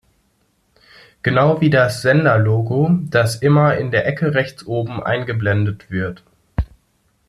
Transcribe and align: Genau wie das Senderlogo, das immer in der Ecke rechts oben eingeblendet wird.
Genau 1.21 1.61
wie 1.61 1.69
das 1.69 2.01
Senderlogo, 2.01 2.89
das 3.11 3.35
immer 3.35 3.77
in 3.77 3.91
der 3.91 4.07
Ecke 4.07 4.33
rechts 4.33 4.65
oben 4.65 5.03
eingeblendet 5.03 5.91
wird. 5.91 6.23